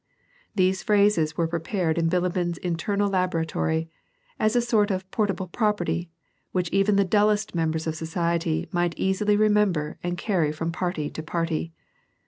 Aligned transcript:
These 0.55 0.81
phrases 0.81 1.37
were 1.37 1.47
prepared 1.47 1.99
in 1.99 2.09
Bilibin's 2.09 2.57
internal 2.57 3.07
laboratory, 3.07 3.87
as 4.39 4.55
a 4.55 4.59
sort 4.61 4.89
of 4.89 5.05
port 5.11 5.29
able 5.29 5.47
property, 5.47 6.09
which 6.51 6.69
even 6.71 6.95
the 6.95 7.05
dullest 7.05 7.53
members 7.53 7.85
of 7.85 7.93
society 7.95 8.67
might 8.71 8.97
easily 8.97 9.37
remember 9.37 9.99
and 10.01 10.17
carry 10.17 10.51
from 10.51 10.71
party 10.71 11.07
to 11.11 11.21
party. 11.21 11.71